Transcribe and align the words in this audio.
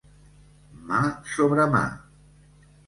Mà 0.91 1.03
sobre 1.37 1.71
mà. 1.77 1.87